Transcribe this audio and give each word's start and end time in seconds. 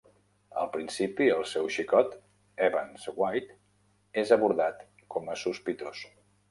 Al 0.61 0.69
principi, 0.75 1.27
el 1.33 1.43
seu 1.49 1.69
xicot, 1.75 2.17
Evans 2.69 3.07
White, 3.21 3.61
és 4.25 4.35
abordat 4.39 4.85
com 5.17 5.35
a 5.37 5.43
sospitós. 5.49 6.07